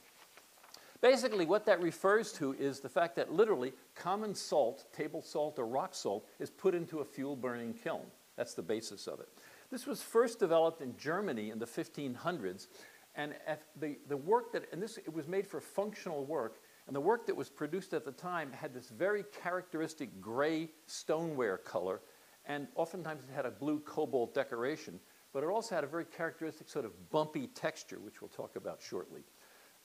Basically, 1.03 1.45
what 1.45 1.67
that 1.67 1.83
refers 1.83 2.33
to 2.35 2.55
is 2.55 2.81
the 2.81 2.89
fact 2.89 3.17
that 3.17 3.31
literally 3.31 3.75
common 3.95 4.35
salt, 4.35 4.91
table 4.95 5.21
salt 5.21 5.59
or 5.59 5.67
rock 5.67 5.95
salt, 5.95 6.27
is 6.39 6.49
put 6.49 6.75
into 6.75 7.01
a 7.01 7.05
fuel 7.05 7.37
burning 7.37 7.75
kiln. 7.75 8.07
That's 8.37 8.55
the 8.55 8.63
basis 8.63 9.07
of 9.09 9.21
it. 9.21 9.29
This 9.71 9.87
was 9.87 10.01
first 10.01 10.39
developed 10.39 10.81
in 10.81 10.97
Germany 10.97 11.51
in 11.51 11.59
the 11.59 11.67
1500s, 11.67 12.69
and 13.15 13.35
the, 13.79 13.99
the 14.09 14.17
work 14.17 14.53
that, 14.53 14.65
and 14.73 14.83
this, 14.83 14.97
it 14.97 15.13
was 15.13 15.29
made 15.29 15.47
for 15.47 15.61
functional 15.61 16.25
work, 16.25 16.63
and 16.87 16.97
the 16.97 17.01
work 17.01 17.27
that 17.27 17.37
was 17.37 17.51
produced 17.51 17.93
at 17.93 18.07
the 18.07 18.13
time 18.13 18.53
had 18.53 18.73
this 18.73 18.89
very 18.89 19.25
characteristic 19.43 20.19
gray 20.19 20.71
stoneware 20.87 21.59
color, 21.59 22.01
and 22.47 22.69
oftentimes 22.75 23.25
it 23.25 23.35
had 23.35 23.45
a 23.45 23.51
blue 23.51 23.81
cobalt 23.81 24.35
decoration 24.35 24.99
but 25.33 25.43
it 25.43 25.49
also 25.49 25.75
had 25.75 25.85
a 25.85 25.87
very 25.87 26.05
characteristic 26.05 26.69
sort 26.69 26.85
of 26.85 27.11
bumpy 27.11 27.47
texture, 27.49 27.99
which 28.01 28.21
we'll 28.21 28.29
talk 28.29 28.57
about 28.57 28.81
shortly. 28.81 29.23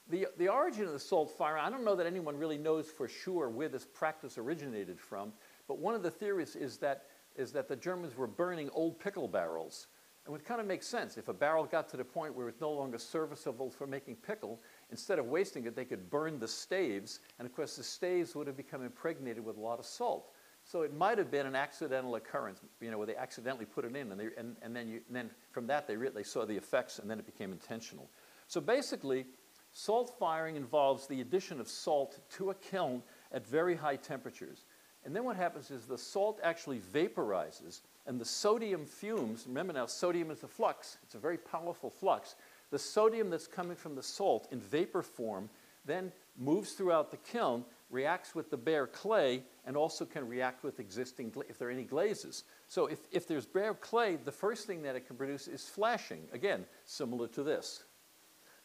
The, 0.10 0.28
the 0.38 0.48
origin 0.48 0.86
of 0.86 0.94
the 0.94 1.00
salt 1.00 1.32
fire, 1.38 1.58
I 1.58 1.70
don't 1.70 1.84
know 1.84 1.96
that 1.96 2.06
anyone 2.06 2.38
really 2.38 2.58
knows 2.58 2.90
for 2.90 3.08
sure 3.08 3.50
where 3.50 3.68
this 3.68 3.86
practice 3.86 4.38
originated 4.38 5.00
from, 5.00 5.34
but 5.68 5.80
one 5.80 5.96
of 5.96 6.04
the 6.04 6.12
theories 6.12 6.56
is 6.56 6.78
that, 6.78 7.06
is 7.36 7.52
that 7.52 7.68
the 7.68 7.76
Germans 7.76 8.16
were 8.16 8.28
burning 8.28 8.70
old 8.74 9.00
pickle 9.00 9.28
barrels. 9.28 9.88
And 10.26 10.36
it 10.36 10.46
kind 10.46 10.60
of 10.60 10.68
makes 10.68 10.86
sense. 10.86 11.18
If 11.18 11.30
a 11.30 11.34
barrel 11.34 11.66
got 11.66 11.88
to 11.90 11.98
the 11.98 12.04
point 12.04 12.36
where 12.36 12.50
it's 12.50 12.60
no 12.60 12.72
longer 12.72 12.98
serviceable 12.98 13.70
for 13.70 13.88
making 13.88 14.18
pickle, 14.18 14.60
instead 14.92 15.20
of 15.20 15.28
wasting 15.28 15.66
it, 15.66 15.76
they 15.76 15.86
could 15.86 16.10
burn 16.10 16.38
the 16.38 16.48
staves. 16.48 17.22
And 17.40 17.46
of 17.46 17.56
course, 17.56 17.78
the 17.78 17.84
staves 17.84 18.36
would 18.36 18.46
have 18.48 18.58
become 18.58 18.84
impregnated 18.84 19.44
with 19.44 19.56
a 19.56 19.62
lot 19.62 19.80
of 19.80 19.86
salt. 19.86 20.34
So 20.70 20.82
it 20.82 20.94
might 20.94 21.18
have 21.18 21.32
been 21.32 21.46
an 21.46 21.56
accidental 21.56 22.16
occurrence, 22.16 22.60
you 22.82 22.92
know, 22.92 22.98
where 22.98 23.08
they 23.08 23.16
accidentally 23.16 23.66
put 23.66 23.86
it 23.86 23.96
in, 23.96 24.12
and, 24.12 24.20
they, 24.20 24.28
and, 24.38 24.58
and 24.62 24.76
then, 24.76 24.90
you, 24.90 25.00
and 25.08 25.16
then 25.16 25.32
from 25.52 25.66
that 25.68 25.88
they, 25.88 25.96
they 25.96 26.24
saw 26.24 26.46
the 26.46 26.58
effects, 26.58 27.00
and 27.00 27.10
then 27.10 27.20
it 27.20 27.26
became 27.26 27.54
intentional. 27.54 28.10
So 28.48 28.60
basically, 28.60 29.28
salt 29.72 30.14
firing 30.20 30.58
involves 30.58 31.08
the 31.08 31.22
addition 31.22 31.62
of 31.62 31.70
salt 31.70 32.20
to 32.32 32.50
a 32.50 32.54
kiln 32.54 33.02
at 33.32 33.48
very 33.48 33.76
high 33.76 33.96
temperatures. 33.96 34.66
And 35.06 35.16
then 35.16 35.24
what 35.24 35.38
happens 35.38 35.72
is 35.72 35.86
the 35.86 35.98
salt 35.98 36.42
actually 36.44 36.80
vaporizes, 36.80 37.80
and 38.06 38.20
the 38.20 38.26
sodium 38.26 38.86
fumes, 38.86 39.46
remember 39.48 39.72
now, 39.72 39.86
sodium 39.86 40.32
is 40.32 40.44
a 40.44 40.48
flux, 40.50 40.98
it's 41.02 41.16
a 41.16 41.20
very 41.20 41.38
powerful 41.38 41.90
flux. 41.90 42.36
The 42.72 42.80
sodium 42.80 43.30
that's 43.30 43.48
coming 43.48 43.78
from 43.78 43.96
the 43.96 44.04
salt 44.04 44.50
in 44.52 44.60
vapor 44.60 45.02
form 45.02 45.50
then 45.86 46.12
moves 46.38 46.74
throughout 46.74 47.10
the 47.12 47.18
kiln, 47.18 47.64
reacts 47.90 48.36
with 48.36 48.50
the 48.50 48.58
bare 48.58 48.88
clay, 48.88 49.44
and 49.66 49.78
also 49.78 50.06
can 50.06 50.28
react 50.28 50.64
with 50.64 50.80
existing, 50.80 51.34
if 51.48 51.58
there 51.58 51.70
are 51.70 51.72
any 51.72 51.84
glazes. 51.84 52.44
So 52.68 52.88
if, 52.88 53.00
if 53.12 53.28
there's 53.28 53.46
bare 53.46 53.74
clay, 53.74 54.18
the 54.18 54.32
first 54.32 54.68
thing 54.68 54.82
that 54.84 54.96
it 54.96 55.08
can 55.08 55.16
produce 55.16 55.48
is 55.48 55.68
flashing, 55.70 56.22
again, 56.34 56.66
similar 56.86 57.28
to 57.30 57.44
this. 57.44 57.84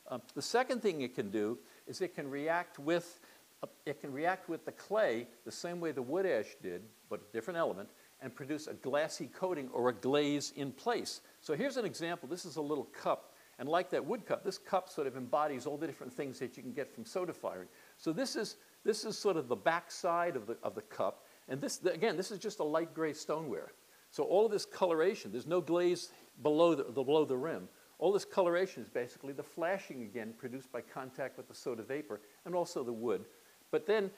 Um, 0.09 0.23
the 0.35 0.43
second 0.43 0.83
thing 0.83 1.01
it 1.03 1.15
can 1.15 1.31
do 1.31 1.59
is 1.87 2.01
it 2.01 2.15
can 2.15 2.29
react 2.29 2.79
with 2.79 3.21
uh, 3.63 3.69
it 3.87 4.01
can 4.01 4.13
react 4.13 4.49
with 4.49 4.65
the 4.65 4.73
clay 4.73 5.29
the 5.45 5.53
same 5.53 5.79
way 5.79 5.93
the 5.93 6.03
wood 6.03 6.27
ash 6.27 6.57
did, 6.61 6.83
but 7.09 7.21
a 7.21 7.33
different 7.33 7.59
element, 7.59 7.89
and 8.21 8.35
produce 8.35 8.67
a 8.67 8.75
glassy 8.75 9.29
coating 9.29 9.69
or 9.73 9.89
a 9.89 9.93
glaze 9.93 10.53
in 10.57 10.73
place. 10.73 11.21
So 11.41 11.55
here's 11.55 11.77
an 11.77 11.85
example. 11.85 12.29
This 12.29 12.45
is 12.45 12.57
a 12.57 12.61
little 12.61 12.89
cup. 13.03 13.32
And 13.59 13.69
like 13.69 13.91
that 13.91 14.05
wood 14.05 14.27
cup, 14.27 14.45
this 14.45 14.59
cup 14.59 14.89
sort 14.89 15.07
of 15.07 15.17
embodies 15.17 15.67
all 15.67 15.77
the 15.77 15.87
different 15.87 16.13
things 16.13 16.39
that 16.39 16.57
you 16.57 16.63
can 16.63 16.73
get 16.73 16.93
from 16.93 17.05
soda 17.05 17.33
firing. 17.33 17.69
So 17.97 18.13
this 18.13 18.35
is, 18.35 18.57
this 18.85 19.05
is 19.05 19.17
sort 19.17 19.37
of 19.37 19.49
the 19.49 19.57
back 19.57 19.91
side 19.91 20.37
of 20.37 20.47
the, 20.47 20.57
of 20.63 20.75
the 20.75 20.83
cup. 20.83 21.27
And 21.49 21.61
this, 21.61 21.81
again, 21.85 22.17
this 22.17 22.31
is 22.31 22.39
just 22.39 22.61
a 22.61 22.65
light 22.65 22.95
gray 22.95 23.13
stoneware. 23.13 23.73
So 24.11 24.25
all 24.25 24.47
of 24.47 24.53
this 24.53 24.65
coloration, 24.65 25.33
there's 25.33 25.47
no 25.47 25.61
glaze 25.61 26.11
below 26.43 26.75
the, 26.75 26.85
the, 26.85 27.03
below 27.03 27.25
the 27.25 27.37
rim. 27.37 27.69
All 27.99 28.13
this 28.13 28.25
coloration 28.25 28.83
is 28.83 28.89
basically 28.89 29.33
the 29.33 29.43
flashing 29.43 30.03
again 30.03 30.35
produced 30.37 30.73
by 30.73 30.81
contact 30.81 31.37
with 31.37 31.47
the 31.47 31.55
soda 31.55 31.83
vapor 31.83 32.21
and 32.45 32.55
also 32.55 32.83
the 32.83 32.93
wood. 32.93 33.25
But 33.71 33.87
then 33.87 34.11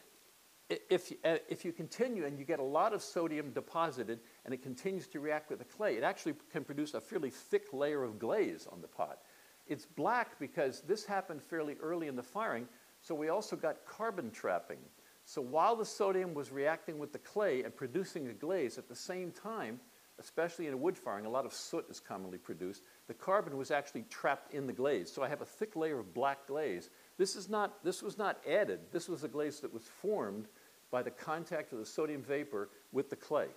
if, 0.71 1.13
uh, 1.25 1.37
if 1.49 1.65
you 1.65 1.73
continue 1.73 2.25
and 2.25 2.39
you 2.39 2.45
get 2.45 2.59
a 2.59 2.65
lot 2.65 2.93
of 2.93 3.03
sodium 3.03 3.51
deposited 3.51 4.21
and 4.45 4.55
it 4.55 4.63
continues 4.63 5.07
to 5.09 5.21
react 5.21 5.51
with 5.51 5.59
the 5.59 5.65
clay, 5.65 5.97
it 5.97 6.03
actually 6.03 6.35
can 6.51 6.65
produce 6.65 6.95
a 6.95 7.01
fairly 7.01 7.31
thick 7.31 7.73
layer 7.73 8.03
of 8.03 8.19
glaze 8.19 8.67
on 8.71 8.81
the 8.81 8.89
pot. 8.89 9.19
It's 9.67 9.87
black 9.87 10.39
because 10.39 10.83
this 10.83 11.05
happened 11.05 11.43
fairly 11.43 11.77
early 11.81 12.09
in 12.09 12.17
the 12.17 12.23
firing, 12.23 12.69
so 13.01 13.15
we 13.15 13.29
also 13.29 13.57
got 13.57 13.85
carbon 13.87 14.31
trapping. 14.31 14.79
So 15.25 15.41
while 15.41 15.77
the 15.77 15.85
sodium 15.85 16.35
was 16.35 16.53
reacting 16.53 16.99
with 16.99 17.13
the 17.13 17.19
clay 17.19 17.63
and 17.63 17.75
producing 17.75 18.29
a 18.29 18.35
glaze 18.35 18.77
at 18.77 18.89
the 18.89 18.97
same 18.97 19.31
time, 19.31 19.81
especially 20.19 20.67
in 20.67 20.75
a 20.75 20.77
wood 20.77 20.97
firing, 20.97 21.27
a 21.27 21.31
lot 21.31 21.47
of 21.47 21.53
soot 21.53 21.87
is 21.91 21.99
commonly 21.99 22.39
produced, 22.39 22.85
the 23.09 23.15
carbon 23.15 23.57
was 23.57 23.71
actually 23.71 24.05
trapped 24.11 24.53
in 24.55 24.67
the 24.67 24.73
glaze. 24.73 25.11
So 25.11 25.23
I 25.23 25.29
have 25.29 25.41
a 25.41 25.47
thick 25.47 25.77
layer 25.77 25.99
of 25.99 26.15
black 26.15 26.47
glaze. 26.47 26.91
This, 27.17 27.37
is 27.37 27.49
not, 27.49 27.85
this 27.85 28.03
was 28.03 28.19
not 28.19 28.39
added. 28.49 28.81
This 28.93 29.09
was 29.09 29.25
a 29.25 29.29
glaze 29.29 29.61
that 29.61 29.73
was 29.73 29.85
formed 29.85 30.47
by 30.91 31.03
the 31.03 31.11
contact 31.11 31.73
of 31.73 31.79
the 31.79 31.87
sodium 31.87 32.23
vapor 32.23 32.69
with 32.93 33.11
the 33.11 33.17
clay. 33.17 33.49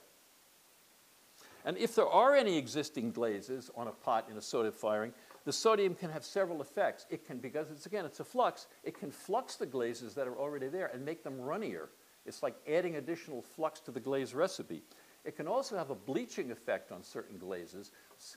And 1.66 1.78
if 1.78 1.96
there 1.96 2.08
are 2.08 2.36
any 2.36 2.58
existing 2.58 3.12
glazes 3.12 3.70
on 3.76 3.88
a 3.88 3.92
pot 3.92 4.28
in 4.32 4.38
a 4.38 4.42
soda 4.42 4.72
firing, 4.72 5.12
the 5.44 5.52
sodium 5.52 5.96
can 5.96 6.10
have 6.10 6.24
several 6.24 6.62
effects. 6.62 7.06
It 7.10 7.26
can, 7.26 7.40
because 7.40 7.72
it's 7.72 7.86
again, 7.86 8.06
it's 8.06 8.20
a 8.20 8.24
flux, 8.24 8.68
it 8.84 8.98
can 8.98 9.12
flux 9.12 9.56
the 9.56 9.66
glazes 9.66 10.14
that 10.14 10.28
are 10.28 10.38
already 10.38 10.68
there 10.68 10.90
and 10.94 11.04
make 11.04 11.24
them 11.24 11.38
runnier. 11.40 11.90
It's 12.26 12.44
like 12.44 12.56
adding 12.68 12.96
additional 12.96 13.42
flux 13.42 13.80
to 13.82 13.92
the 13.92 14.00
glaze 14.00 14.34
recipe. 14.34 14.82
It 15.26 15.36
can 15.36 15.48
also 15.48 15.78
have 15.78 15.90
a 15.90 15.96
bleaching 15.96 16.52
effect 16.52 16.92
on 16.92 17.04
certain 17.04 17.38
glazes. 17.38 17.92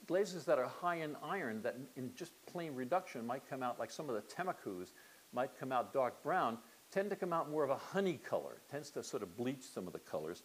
Glazes 0.08 0.44
that 0.46 0.58
are 0.58 0.66
high 0.66 0.96
in 0.96 1.16
iron 1.22 1.62
that 1.62 1.76
in 1.96 2.12
just 2.16 2.32
plain 2.46 2.74
reduction 2.74 3.24
might 3.24 3.48
come 3.48 3.62
out 3.62 3.78
like 3.78 3.92
some 3.92 4.08
of 4.08 4.16
the 4.16 4.22
Tenmokus 4.22 4.90
might 5.32 5.58
come 5.58 5.72
out 5.72 5.92
dark 5.92 6.22
brown, 6.22 6.58
tend 6.90 7.10
to 7.10 7.16
come 7.16 7.32
out 7.32 7.50
more 7.50 7.64
of 7.64 7.70
a 7.70 7.76
honey 7.76 8.18
color. 8.18 8.54
It 8.56 8.70
tends 8.70 8.90
to 8.90 9.02
sort 9.02 9.22
of 9.22 9.36
bleach 9.36 9.62
some 9.62 9.86
of 9.86 9.92
the 9.92 9.98
colors. 9.98 10.42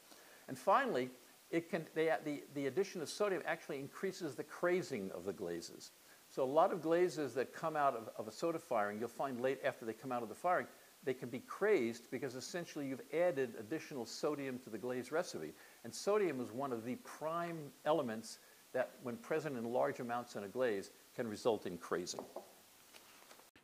And 0.47 0.57
finally, 0.57 1.09
it 1.51 1.69
can, 1.69 1.85
they, 1.93 2.11
the, 2.23 2.43
the 2.53 2.67
addition 2.67 3.01
of 3.01 3.09
sodium 3.09 3.41
actually 3.45 3.79
increases 3.79 4.35
the 4.35 4.43
crazing 4.43 5.11
of 5.11 5.25
the 5.25 5.33
glazes. 5.33 5.91
So 6.29 6.43
a 6.43 6.45
lot 6.45 6.73
of 6.73 6.81
glazes 6.81 7.33
that 7.35 7.53
come 7.53 7.75
out 7.75 7.95
of, 7.95 8.09
of 8.17 8.27
a 8.27 8.31
soda 8.31 8.59
firing, 8.59 8.99
you'll 8.99 9.07
find 9.07 9.41
late 9.41 9.59
after 9.63 9.85
they 9.85 9.93
come 9.93 10.11
out 10.11 10.23
of 10.23 10.29
the 10.29 10.35
firing, 10.35 10.67
they 11.03 11.13
can 11.13 11.29
be 11.29 11.39
crazed 11.39 12.09
because 12.11 12.35
essentially 12.35 12.87
you've 12.87 13.01
added 13.13 13.53
additional 13.59 14.05
sodium 14.05 14.59
to 14.59 14.69
the 14.69 14.77
glaze 14.77 15.11
recipe. 15.11 15.53
And 15.83 15.93
sodium 15.93 16.41
is 16.41 16.51
one 16.51 16.73
of 16.73 16.83
the 16.83 16.95
prime 16.95 17.71
elements 17.85 18.39
that, 18.73 18.91
when 19.03 19.15
present 19.17 19.57
in 19.57 19.71
large 19.71 19.99
amounts 19.99 20.35
in 20.35 20.43
a 20.43 20.47
glaze, 20.47 20.89
can 21.15 21.27
result 21.27 21.67
in 21.67 21.77
crazing. 21.77 22.21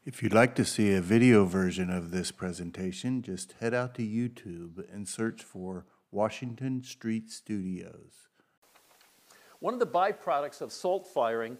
If 0.04 0.24
you'd 0.24 0.34
like 0.34 0.56
to 0.56 0.66
see 0.66 0.96
a 0.96 1.00
video 1.00 1.46
version 1.46 1.92
of 1.92 2.10
this 2.10 2.32
presentation, 2.32 3.22
just 3.22 3.54
head 3.60 3.76
out 3.76 3.94
to 3.96 4.02
YouTube 4.02 4.92
and 4.92 5.08
search 5.08 5.44
for 5.44 5.86
Washington 6.10 6.82
Street 6.82 7.30
Studios. 7.30 8.28
One 9.60 9.76
of 9.76 9.80
the 9.80 9.86
byproducts 9.86 10.60
of 10.62 10.72
salt 10.72 11.06
firing 11.06 11.56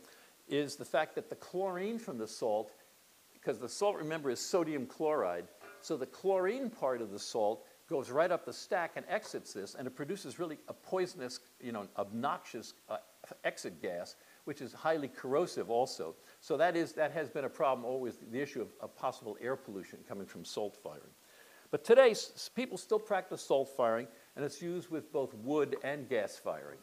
is 0.50 0.76
the 0.76 0.84
fact 0.84 1.14
that 1.14 1.30
the 1.30 1.36
chlorine 1.36 2.00
from 2.00 2.18
the 2.18 2.28
salt, 2.28 2.72
because 3.32 3.60
the 3.60 3.70
salt, 3.70 3.96
remember, 3.96 4.32
is 4.32 4.40
sodium 4.40 4.88
chloride, 4.88 5.46
so 5.82 5.96
the 5.96 6.08
chlorine 6.08 6.72
part 6.72 7.00
of 7.00 7.12
the 7.12 7.20
salt 7.20 7.68
goes 7.92 8.10
right 8.10 8.32
up 8.32 8.46
the 8.46 8.54
stack 8.54 8.94
and 8.96 9.06
exits 9.10 9.52
this, 9.52 9.76
and 9.76 9.86
it 9.86 9.96
produces 9.96 10.40
really 10.40 10.58
a 10.70 10.74
poisonous, 10.74 11.42
you 11.62 11.74
know, 11.74 11.86
obnoxious 11.98 12.74
uh, 12.90 12.98
exit 13.44 13.82
gas, 13.82 14.16
which 14.46 14.62
is 14.62 14.72
highly 14.72 15.10
corrosive 15.10 15.70
also. 15.70 16.16
So 16.40 16.56
that, 16.56 16.78
is, 16.78 16.94
that 16.94 17.12
has 17.12 17.30
been 17.30 17.44
a 17.44 17.50
problem 17.50 17.86
always, 17.86 18.18
the 18.32 18.42
issue 18.42 18.62
of, 18.62 18.70
of 18.80 18.96
possible 18.96 19.38
air 19.42 19.58
pollution 19.58 20.00
coming 20.08 20.26
from 20.26 20.46
salt 20.46 20.78
firing. 20.82 21.02
But 21.70 21.84
today, 21.84 22.16
people 22.56 22.78
still 22.78 22.98
practice 22.98 23.42
salt 23.42 23.70
firing, 23.76 24.08
and 24.38 24.46
it's 24.46 24.62
used 24.62 24.90
with 24.90 25.12
both 25.12 25.34
wood 25.34 25.76
and 25.84 26.08
gas 26.08 26.40
firing. 26.42 26.80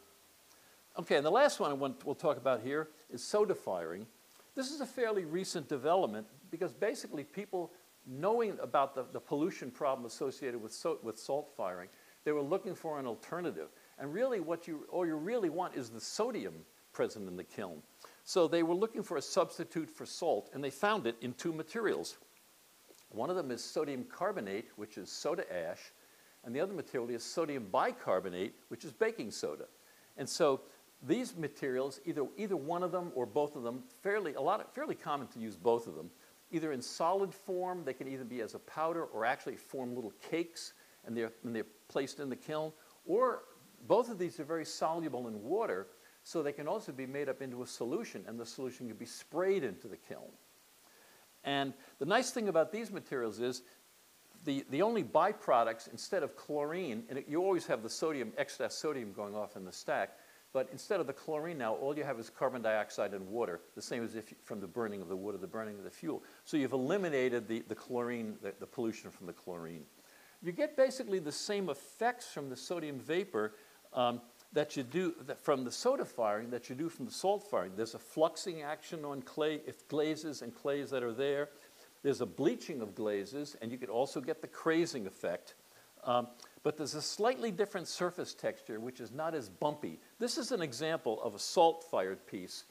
Okay, 0.98 1.16
and 1.16 1.24
the 1.24 1.30
last 1.30 1.58
one 1.58 1.78
want, 1.80 2.04
we'll 2.04 2.14
talk 2.14 2.36
about 2.36 2.60
here 2.60 2.88
is 3.10 3.22
soda 3.22 3.54
firing. 3.54 4.06
This 4.54 4.70
is 4.70 4.82
a 4.82 4.86
fairly 4.86 5.24
recent 5.24 5.68
development 5.68 6.26
because 6.50 6.72
basically 6.72 7.24
people 7.24 7.70
knowing 8.08 8.58
about 8.62 8.94
the, 8.94 9.04
the 9.12 9.20
pollution 9.20 9.70
problem 9.70 10.06
associated 10.06 10.60
with, 10.60 10.72
so, 10.72 10.98
with 11.02 11.18
salt 11.18 11.52
firing, 11.56 11.88
they 12.24 12.32
were 12.32 12.42
looking 12.42 12.74
for 12.74 12.98
an 12.98 13.06
alternative. 13.06 13.68
And 13.98 14.12
really 14.12 14.40
what 14.40 14.66
you, 14.66 14.86
all 14.90 15.06
you 15.06 15.16
really 15.16 15.50
want 15.50 15.74
is 15.74 15.90
the 15.90 16.00
sodium 16.00 16.54
present 16.92 17.28
in 17.28 17.36
the 17.36 17.44
kiln. 17.44 17.82
So 18.24 18.48
they 18.48 18.62
were 18.62 18.74
looking 18.74 19.02
for 19.02 19.16
a 19.16 19.22
substitute 19.22 19.88
for 19.88 20.04
salt, 20.04 20.50
and 20.52 20.62
they 20.62 20.70
found 20.70 21.06
it 21.06 21.16
in 21.20 21.32
two 21.34 21.52
materials. 21.52 22.18
One 23.10 23.30
of 23.30 23.36
them 23.36 23.50
is 23.50 23.64
sodium 23.64 24.04
carbonate, 24.04 24.68
which 24.76 24.98
is 24.98 25.10
soda 25.10 25.44
ash, 25.54 25.92
and 26.44 26.54
the 26.54 26.60
other 26.60 26.74
material 26.74 27.08
is 27.10 27.22
sodium 27.22 27.66
bicarbonate, 27.70 28.54
which 28.68 28.84
is 28.84 28.92
baking 28.92 29.30
soda. 29.30 29.64
And 30.16 30.28
so 30.28 30.60
these 31.06 31.36
materials, 31.36 32.00
either, 32.04 32.26
either 32.36 32.56
one 32.56 32.82
of 32.82 32.92
them 32.92 33.12
or 33.14 33.24
both 33.26 33.56
of 33.56 33.62
them, 33.62 33.82
fairly, 34.02 34.34
a 34.34 34.40
lot 34.40 34.60
of, 34.60 34.72
fairly 34.72 34.94
common 34.94 35.28
to 35.28 35.38
use 35.38 35.56
both 35.56 35.86
of 35.86 35.94
them. 35.94 36.10
Either 36.50 36.72
in 36.72 36.80
solid 36.80 37.34
form, 37.34 37.84
they 37.84 37.92
can 37.92 38.08
either 38.08 38.24
be 38.24 38.40
as 38.40 38.54
a 38.54 38.58
powder 38.58 39.04
or 39.04 39.24
actually 39.24 39.56
form 39.56 39.94
little 39.94 40.12
cakes 40.30 40.72
and 41.06 41.16
they're, 41.16 41.32
and 41.44 41.54
they're 41.54 41.66
placed 41.88 42.20
in 42.20 42.28
the 42.28 42.36
kiln, 42.36 42.72
or 43.06 43.42
both 43.86 44.10
of 44.10 44.18
these 44.18 44.38
are 44.40 44.44
very 44.44 44.64
soluble 44.64 45.28
in 45.28 45.42
water, 45.42 45.86
so 46.22 46.42
they 46.42 46.52
can 46.52 46.68
also 46.68 46.92
be 46.92 47.06
made 47.06 47.28
up 47.28 47.40
into 47.40 47.62
a 47.62 47.66
solution, 47.66 48.24
and 48.26 48.38
the 48.38 48.44
solution 48.44 48.88
can 48.88 48.96
be 48.96 49.06
sprayed 49.06 49.64
into 49.64 49.88
the 49.88 49.96
kiln. 49.96 50.30
And 51.44 51.72
the 51.98 52.04
nice 52.04 52.30
thing 52.30 52.48
about 52.48 52.72
these 52.72 52.90
materials 52.90 53.40
is 53.40 53.62
the, 54.44 54.64
the 54.70 54.82
only 54.82 55.02
byproducts, 55.02 55.90
instead 55.90 56.22
of 56.22 56.36
chlorine, 56.36 57.04
and 57.08 57.18
it, 57.18 57.26
you 57.28 57.42
always 57.42 57.66
have 57.66 57.82
the 57.82 57.88
sodium, 57.88 58.32
excess 58.36 58.74
sodium 58.74 59.12
going 59.12 59.34
off 59.34 59.56
in 59.56 59.64
the 59.64 59.72
stack, 59.72 60.18
but 60.52 60.68
instead 60.72 61.00
of 61.00 61.06
the 61.06 61.12
chlorine 61.12 61.58
now, 61.58 61.74
all 61.74 61.96
you 61.96 62.04
have 62.04 62.18
is 62.18 62.30
carbon 62.30 62.62
dioxide 62.62 63.12
and 63.12 63.26
water, 63.28 63.60
the 63.74 63.82
same 63.82 64.02
as 64.02 64.14
if 64.14 64.32
from 64.42 64.60
the 64.60 64.66
burning 64.66 65.02
of 65.02 65.08
the 65.08 65.16
wood 65.16 65.34
or 65.34 65.38
the 65.38 65.46
burning 65.46 65.76
of 65.76 65.84
the 65.84 65.90
fuel. 65.90 66.22
So 66.44 66.56
you've 66.56 66.72
eliminated 66.72 67.46
the, 67.46 67.60
the 67.68 67.74
chlorine, 67.74 68.36
the, 68.42 68.54
the 68.58 68.66
pollution 68.66 69.10
from 69.10 69.26
the 69.26 69.32
chlorine. 69.32 69.84
You 70.42 70.52
get 70.52 70.76
basically 70.76 71.18
the 71.18 71.32
same 71.32 71.68
effects 71.68 72.32
from 72.32 72.48
the 72.48 72.56
sodium 72.56 72.98
vapor 72.98 73.54
um, 73.92 74.20
that 74.52 74.76
you 74.76 74.82
do 74.82 75.14
that 75.26 75.38
from 75.38 75.64
the 75.64 75.72
soda 75.72 76.04
firing 76.04 76.50
that 76.50 76.70
you 76.70 76.74
do 76.74 76.88
from 76.88 77.04
the 77.04 77.12
salt 77.12 77.42
firing. 77.50 77.72
There's 77.76 77.94
a 77.94 77.98
fluxing 77.98 78.64
action 78.64 79.04
on 79.04 79.22
clay, 79.22 79.60
if 79.66 79.86
glazes 79.88 80.42
and 80.42 80.54
clays 80.54 80.90
that 80.90 81.02
are 81.02 81.12
there. 81.12 81.50
There's 82.02 82.20
a 82.20 82.26
bleaching 82.26 82.80
of 82.80 82.94
glazes, 82.94 83.56
and 83.60 83.72
you 83.72 83.78
could 83.78 83.90
also 83.90 84.20
get 84.20 84.40
the 84.40 84.48
crazing 84.48 85.06
effect. 85.06 85.54
Um, 86.04 86.28
but 86.62 86.76
there's 86.76 86.94
a 86.94 87.02
slightly 87.02 87.50
different 87.50 87.88
surface 87.88 88.34
texture, 88.34 88.78
which 88.78 89.00
is 89.00 89.12
not 89.12 89.34
as 89.34 89.48
bumpy. 89.48 89.98
This 90.18 90.38
is 90.38 90.52
an 90.52 90.62
example 90.62 91.22
of 91.22 91.34
a 91.34 91.38
salt-fired 91.38 92.26
piece. 92.26 92.64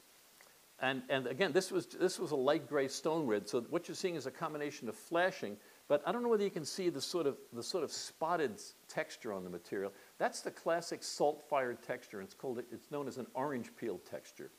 And, 0.80 1.02
and 1.08 1.26
again, 1.26 1.52
this 1.52 1.72
was, 1.72 1.86
this 1.86 2.18
was 2.18 2.30
a 2.30 2.36
light 2.36 2.68
gray 2.68 2.88
stoneware, 2.88 3.40
so 3.44 3.62
what 3.62 3.88
you're 3.88 3.96
seeing 3.96 4.14
is 4.14 4.26
a 4.26 4.30
combination 4.30 4.88
of 4.88 4.94
flashing, 4.94 5.56
but 5.88 6.02
I 6.06 6.12
don't 6.12 6.22
know 6.22 6.28
whether 6.28 6.44
you 6.44 6.50
can 6.50 6.64
see 6.64 6.88
the 6.88 7.00
sort 7.00 7.26
of, 7.26 7.36
the 7.52 7.62
sort 7.62 7.82
of 7.82 7.90
spotted 7.90 8.60
texture 8.86 9.32
on 9.32 9.42
the 9.42 9.50
material. 9.50 9.92
That's 10.18 10.40
the 10.40 10.50
classic 10.50 11.02
salt-fired 11.02 11.82
texture. 11.82 12.20
It's, 12.20 12.34
called, 12.34 12.62
it's 12.70 12.90
known 12.90 13.08
as 13.08 13.16
an 13.16 13.26
orange 13.34 13.70
peel 13.76 13.98
texture. 14.08 14.50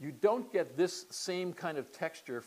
You 0.00 0.10
don't 0.10 0.52
get 0.52 0.76
this 0.76 1.06
same 1.10 1.52
kind 1.52 1.78
of 1.78 1.92
texture 1.92 2.42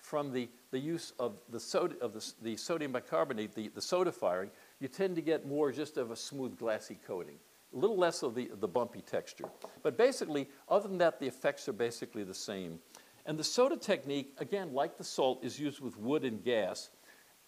from 0.00 0.32
the, 0.32 0.48
the 0.72 0.80
use 0.80 1.12
of 1.20 1.36
the, 1.50 1.60
soda, 1.60 1.94
of 2.00 2.12
the, 2.12 2.32
the 2.42 2.56
sodium 2.56 2.90
bicarbonate, 2.90 3.54
the, 3.54 3.68
the 3.68 3.80
soda 3.80 4.10
firing. 4.10 4.50
you 4.80 4.88
tend 4.88 5.14
to 5.14 5.22
get 5.22 5.46
more 5.46 5.70
just 5.70 5.96
of 5.96 6.10
a 6.10 6.16
smooth, 6.16 6.58
glassy 6.58 6.98
coating. 7.06 7.36
A 7.74 7.76
little 7.76 7.96
less 7.96 8.22
of 8.22 8.34
the, 8.34 8.50
the 8.60 8.68
bumpy 8.68 9.00
texture. 9.00 9.44
But 9.82 9.98
basically, 9.98 10.48
other 10.68 10.88
than 10.88 10.98
that, 10.98 11.20
the 11.20 11.26
effects 11.26 11.68
are 11.68 11.72
basically 11.72 12.24
the 12.24 12.34
same. 12.34 12.78
And 13.26 13.38
the 13.38 13.44
soda 13.44 13.76
technique, 13.76 14.34
again, 14.38 14.72
like 14.72 14.96
the 14.96 15.04
salt, 15.04 15.44
is 15.44 15.60
used 15.60 15.80
with 15.80 15.98
wood 15.98 16.24
and 16.24 16.42
gas. 16.42 16.90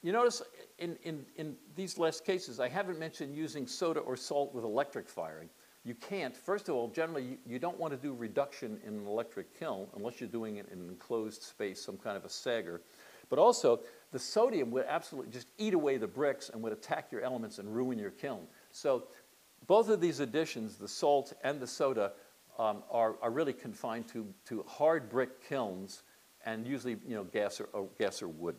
You 0.03 0.13
notice 0.13 0.43
in, 0.79 0.97
in, 1.05 1.25
in 1.37 1.57
these 1.75 1.99
last 1.99 2.25
cases, 2.25 2.61
I 2.61 2.69
haven't 2.69 2.99
mentioned 2.99 3.35
using 3.35 3.67
soda 3.67 4.01
or 4.01 4.17
salt 4.17 4.55
with 4.55 4.65
electric 4.65 5.09
firing. 5.09 5.49
You 5.85 5.95
can't. 5.95 6.37
First 6.37 6.69
of 6.69 6.75
all, 6.75 6.89
generally, 6.89 7.25
you, 7.25 7.39
you 7.47 7.59
don't 7.59 7.79
want 7.79 7.93
to 7.93 7.99
do 7.99 8.13
reduction 8.13 8.79
in 8.87 8.95
an 8.95 9.07
electric 9.07 9.59
kiln 9.59 9.87
unless 9.97 10.21
you're 10.21 10.29
doing 10.29 10.57
it 10.57 10.67
in 10.71 10.81
an 10.81 10.89
enclosed 10.91 11.43
space, 11.43 11.83
some 11.83 11.97
kind 11.97 12.17
of 12.19 12.25
a 12.27 12.29
sagger. 12.29 12.83
But 13.31 13.39
also, 13.39 13.81
the 14.13 14.19
sodium 14.19 14.71
would 14.73 14.85
absolutely 14.87 15.33
just 15.33 15.49
eat 15.57 15.73
away 15.73 15.97
the 15.97 16.07
bricks 16.07 16.51
and 16.51 16.63
would 16.63 16.73
attack 16.73 17.11
your 17.11 17.23
elements 17.23 17.59
and 17.59 17.75
ruin 17.75 17.99
your 17.99 18.11
kiln. 18.11 18.43
So 18.73 19.05
both 19.67 19.89
of 19.89 20.01
these 20.01 20.21
additions, 20.21 20.77
the 20.77 20.89
salt 20.89 21.33
and 21.45 21.61
the 21.61 21.67
soda, 21.67 22.13
um, 22.59 22.83
are, 22.91 23.17
are 23.23 23.31
really 23.31 23.53
confined 23.53 24.09
to, 24.09 24.27
to 24.47 24.65
hard 24.69 25.09
brick 25.09 25.47
kilns 25.49 26.03
and 26.45 26.67
usually 26.67 26.97
you 27.07 27.15
know, 27.15 27.25
gas, 27.25 27.61
or, 27.61 27.69
or 27.73 27.89
gas 27.99 28.23
or 28.23 28.29
wood. 28.29 28.57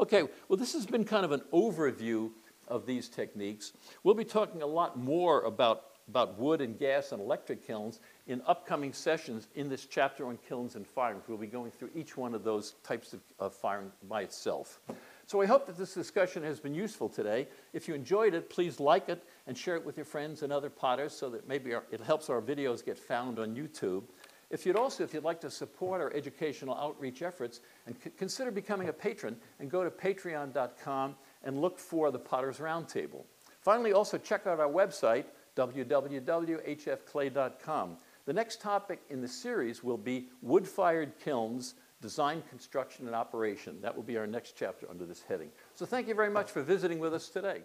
Okay, 0.00 0.22
well, 0.48 0.56
this 0.56 0.72
has 0.74 0.86
been 0.86 1.04
kind 1.04 1.24
of 1.24 1.32
an 1.32 1.42
overview 1.52 2.30
of 2.68 2.86
these 2.86 3.08
techniques. 3.08 3.72
We'll 4.04 4.14
be 4.14 4.24
talking 4.24 4.62
a 4.62 4.66
lot 4.66 4.98
more 4.98 5.42
about, 5.42 5.86
about 6.08 6.38
wood 6.38 6.60
and 6.60 6.78
gas 6.78 7.12
and 7.12 7.20
electric 7.20 7.66
kilns 7.66 8.00
in 8.26 8.42
upcoming 8.46 8.92
sessions 8.92 9.48
in 9.56 9.68
this 9.68 9.86
chapter 9.86 10.26
on 10.26 10.38
kilns 10.48 10.76
and 10.76 10.86
firing. 10.86 11.20
We'll 11.26 11.38
be 11.38 11.46
going 11.46 11.72
through 11.72 11.90
each 11.94 12.16
one 12.16 12.34
of 12.34 12.44
those 12.44 12.74
types 12.84 13.12
of, 13.12 13.20
of 13.40 13.54
firing 13.54 13.90
by 14.08 14.22
itself. 14.22 14.80
So 15.28 15.40
I 15.42 15.46
hope 15.46 15.66
that 15.66 15.76
this 15.76 15.92
discussion 15.92 16.42
has 16.44 16.58
been 16.58 16.72
useful 16.72 17.06
today. 17.06 17.48
If 17.74 17.86
you 17.86 17.94
enjoyed 17.94 18.32
it, 18.32 18.48
please 18.48 18.80
like 18.80 19.10
it 19.10 19.22
and 19.46 19.58
share 19.58 19.76
it 19.76 19.84
with 19.84 19.98
your 19.98 20.06
friends 20.06 20.42
and 20.42 20.50
other 20.50 20.70
potters 20.70 21.12
so 21.12 21.28
that 21.28 21.46
maybe 21.46 21.74
our, 21.74 21.84
it 21.90 22.00
helps 22.00 22.30
our 22.30 22.40
videos 22.40 22.82
get 22.82 22.98
found 22.98 23.38
on 23.38 23.54
YouTube. 23.54 24.04
If 24.48 24.64
you'd 24.64 24.76
also, 24.76 25.04
if 25.04 25.12
you'd 25.12 25.24
like 25.24 25.42
to 25.42 25.50
support 25.50 26.00
our 26.00 26.10
educational 26.14 26.74
outreach 26.74 27.20
efforts, 27.20 27.60
and 27.86 27.94
consider 28.16 28.50
becoming 28.50 28.88
a 28.88 28.92
patron 28.92 29.36
and 29.60 29.70
go 29.70 29.84
to 29.84 29.90
patreon.com 29.90 31.14
and 31.44 31.60
look 31.60 31.78
for 31.78 32.10
the 32.10 32.18
Potter's 32.18 32.56
Roundtable. 32.56 33.24
Finally, 33.60 33.92
also 33.92 34.16
check 34.16 34.46
out 34.46 34.58
our 34.58 34.70
website, 34.70 35.26
www.hfclay.com. 35.56 37.96
The 38.24 38.32
next 38.32 38.62
topic 38.62 39.02
in 39.10 39.20
the 39.20 39.28
series 39.28 39.84
will 39.84 39.98
be 39.98 40.30
wood-fired 40.40 41.18
kilns, 41.22 41.74
design, 42.00 42.42
construction, 42.48 43.06
and 43.06 43.14
operation. 43.14 43.80
That 43.80 43.94
will 43.94 44.02
be 44.02 44.16
our 44.16 44.26
next 44.26 44.54
chapter 44.56 44.88
under 44.88 45.04
this 45.04 45.22
heading. 45.22 45.50
So 45.74 45.86
thank 45.86 46.08
you 46.08 46.14
very 46.14 46.30
much 46.30 46.50
for 46.50 46.62
visiting 46.62 46.98
with 46.98 47.14
us 47.14 47.28
today. 47.28 47.62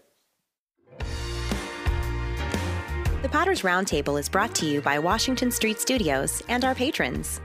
The 3.21 3.29
Potter's 3.29 3.61
Roundtable 3.61 4.19
is 4.19 4.27
brought 4.27 4.53
to 4.55 4.65
you 4.65 4.81
by 4.81 4.99
Washington 4.99 5.49
Street 5.49 5.79
Studios 5.79 6.43
and 6.49 6.65
our 6.65 6.75
patrons. 6.75 7.39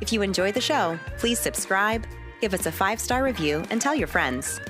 If 0.00 0.12
you 0.12 0.22
enjoy 0.22 0.52
the 0.52 0.60
show, 0.60 0.98
please 1.18 1.38
subscribe, 1.38 2.06
give 2.40 2.54
us 2.54 2.66
a 2.66 2.72
five 2.72 3.00
star 3.00 3.24
review, 3.24 3.64
and 3.70 3.80
tell 3.80 3.94
your 3.94 4.06
friends. 4.06 4.60